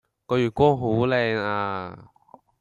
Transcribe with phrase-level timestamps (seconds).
[0.25, 2.09] 個月光好靚呀